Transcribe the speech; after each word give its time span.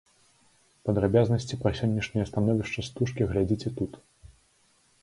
Падрабязнасці 0.87 1.59
пра 1.65 1.71
сённяшняе 1.81 2.25
становішча 2.31 2.79
стужкі 2.89 3.31
глядзіце 3.35 3.69
тут. 3.79 3.91